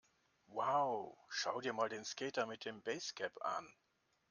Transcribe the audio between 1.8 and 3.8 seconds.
den Skater mit dem Basecap an!